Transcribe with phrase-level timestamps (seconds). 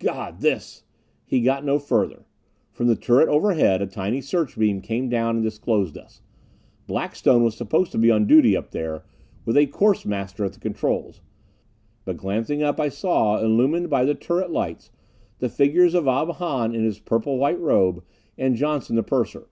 [0.00, 0.82] "God this"
[1.24, 2.26] He got no further.
[2.72, 6.20] From the turret overhead a tiny search beam came down and disclosed us.
[6.86, 9.02] Blackstone was supposed to be on duty up there,
[9.46, 11.22] with a course master at the controls.
[12.04, 14.90] But, glancing up, I saw, illumined by the turret lights,
[15.38, 18.04] the figures of Ob Hahn in his purple white robe,
[18.36, 19.46] and Johnson the purser.